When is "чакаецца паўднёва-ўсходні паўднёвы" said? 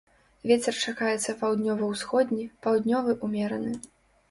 0.85-3.17